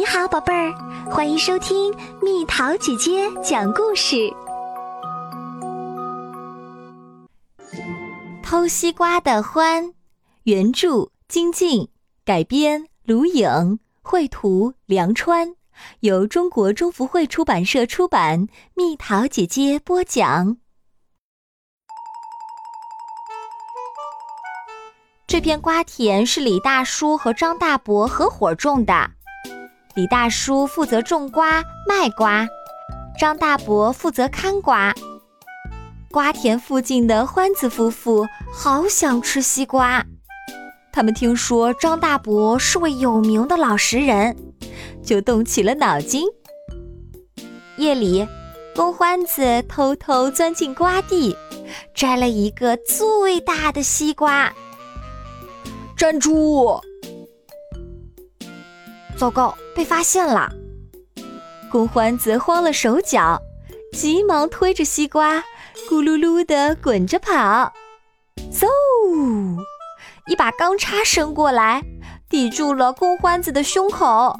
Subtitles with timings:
[0.00, 0.72] 你好，宝贝儿，
[1.10, 4.32] 欢迎收听蜜桃姐姐讲故事。
[8.42, 9.92] 偷西瓜的欢，
[10.44, 11.90] 原著金靖，
[12.24, 15.54] 改编卢颖，绘图梁川，
[16.00, 18.46] 由中国中福会出版社出版。
[18.72, 20.56] 蜜桃姐姐播讲。
[25.26, 29.10] 这片瓜田是李大叔和张大伯合伙种的。
[29.96, 32.46] 李大叔负责种瓜卖瓜，
[33.18, 34.94] 张大伯负责看瓜。
[36.12, 40.04] 瓜田附近的欢子夫妇好想吃西瓜，
[40.92, 44.36] 他们听说张大伯是位有名的老实人，
[45.04, 46.24] 就动起了脑筋。
[47.76, 48.26] 夜里，
[48.76, 51.36] 公欢子偷偷钻进瓜地，
[51.94, 54.52] 摘了一个最大的西瓜。
[55.96, 56.80] 站住！
[59.20, 60.50] 糟糕，被发现了！
[61.70, 63.38] 公欢子慌了手脚，
[63.92, 65.40] 急忙推着西瓜，
[65.90, 67.70] 咕噜噜地滚着跑。
[68.50, 68.66] 嗖！
[70.26, 71.82] 一把钢叉伸过来，
[72.30, 74.34] 抵住了公欢子的胸口。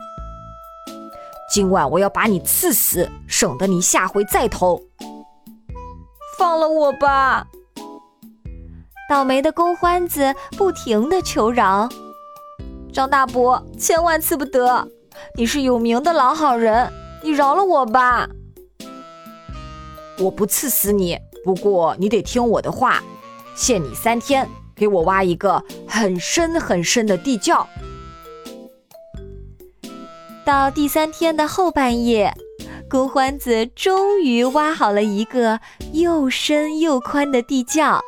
[1.53, 4.81] 今晚我要把你刺死，省得你下回再偷。
[6.39, 7.47] 放了我吧！
[9.11, 11.87] 倒霉的公欢子不停地求饶。
[12.93, 14.89] 张大伯，千万次不得！
[15.37, 18.29] 你是有名的老好人，你饶了我吧！
[20.19, 23.03] 我不刺死你，不过你得听我的话，
[23.55, 27.67] 限你三天，给我挖一个很深很深的地窖。
[30.45, 32.35] 到第三天的后半夜，
[32.89, 35.61] 公欢子终于挖好了一个
[35.93, 38.01] 又深又宽的地窖。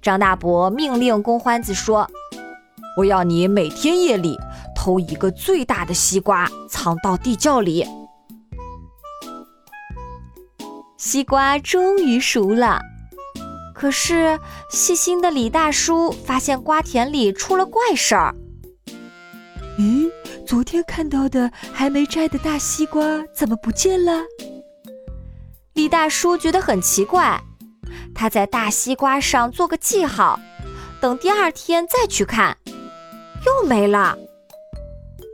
[0.00, 2.08] 张大伯命令公欢子说。
[2.96, 4.36] 我要你每天夜里
[4.74, 7.86] 偷一个最大的西瓜，藏到地窖里。
[10.96, 12.80] 西瓜终于熟了，
[13.74, 14.38] 可是
[14.70, 18.34] 细心的李大叔发现瓜田里出了怪事儿。
[19.78, 20.10] 咦，
[20.46, 23.02] 昨天看到的还没摘的大西瓜
[23.34, 24.22] 怎么不见了？
[25.72, 27.40] 李大叔觉得很奇怪，
[28.14, 30.38] 他在大西瓜上做个记号，
[31.00, 32.58] 等第二天再去看。
[33.46, 34.16] 又没了。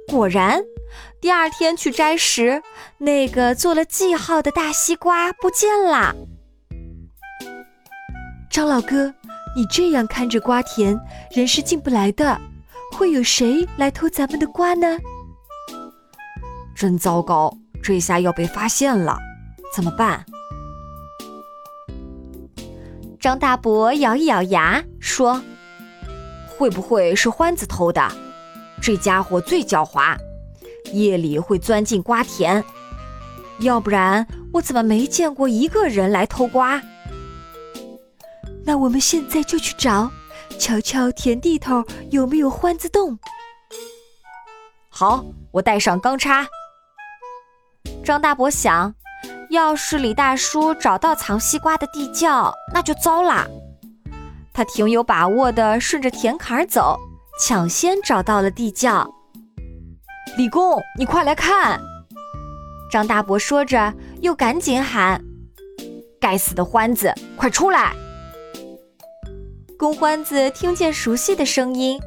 [0.08, 0.62] 果然，
[1.20, 2.62] 第二天去摘时，
[2.98, 6.14] 那个做了记号的大西瓜不见了。
[8.50, 9.12] 张老哥，
[9.56, 10.98] 你这样看着瓜田，
[11.34, 12.40] 人是进不来的。
[12.92, 14.98] 会有谁来偷咱们的瓜呢？
[16.74, 17.52] 真糟糕，
[17.82, 19.18] 这下要被发现了，
[19.74, 20.24] 怎么办？
[23.18, 25.42] 张大伯咬一咬牙说。
[26.56, 28.02] 会不会是欢子偷的？
[28.82, 30.16] 这家伙最狡猾，
[30.92, 32.64] 夜里会钻进瓜田。
[33.60, 36.82] 要不然我怎么没见过一个人来偷瓜？
[38.64, 40.10] 那我们现在就去找，
[40.58, 43.18] 瞧瞧田地头有没有欢子洞。
[44.90, 46.46] 好，我带上钢叉。
[48.04, 48.94] 张大伯想，
[49.50, 53.46] 要是李大叔找到藏西瓜的地窖，那就糟了。
[54.56, 56.98] 他挺有把握的，顺着田坎走，
[57.38, 59.06] 抢先找到了地窖。
[60.38, 61.78] 李工，你快来看！
[62.90, 65.22] 张大伯说着，又赶紧喊
[66.18, 67.94] ：“该死的欢子，快出来！”
[69.78, 72.00] 公欢子听见熟悉的声音，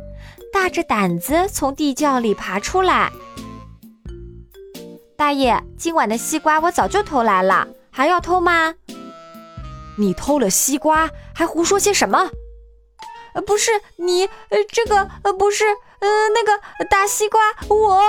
[0.51, 3.11] 大着胆子从地窖里爬出来。
[5.15, 8.73] 大爷，今晚的西瓜我早就偷来了，还要偷吗？
[9.99, 12.31] 你偷了西瓜，还胡说些什么？
[13.33, 15.65] 呃，不是你，呃，这个，呃，不是，
[15.99, 18.01] 呃，那个大西瓜，我，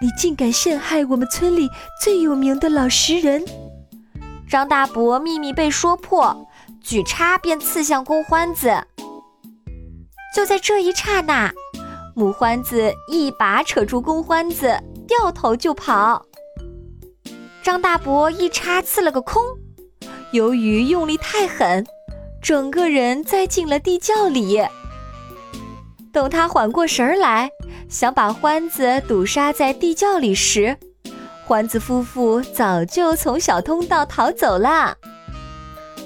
[0.00, 1.68] 你竟敢陷害我们村里
[2.02, 3.44] 最有名的老实人！
[4.48, 6.48] 张大伯秘密被说破，
[6.82, 8.84] 举叉便刺向公欢子。
[10.34, 11.52] 就在这一刹那，
[12.16, 16.24] 母欢子一把扯住公欢子，掉头就跑。
[17.62, 19.40] 张大伯一叉刺了个空，
[20.32, 21.86] 由于用力太狠。
[22.42, 24.60] 整个人栽进了地窖里。
[26.12, 27.48] 等他缓过神来，
[27.88, 30.76] 想把欢子堵杀在地窖里时，
[31.46, 34.96] 欢子夫妇早就从小通道逃走了。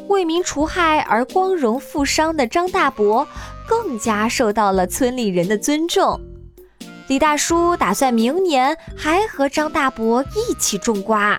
[0.08, 3.26] 为民除害而光荣负伤的张大伯，
[3.66, 6.20] 更加受到了村里人的尊重。
[7.08, 11.38] 李大叔打算明年还和张大伯一起种瓜。